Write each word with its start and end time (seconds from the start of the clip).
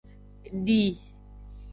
Di. 0.65 0.79